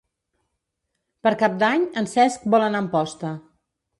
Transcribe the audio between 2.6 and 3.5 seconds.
anar a Amposta.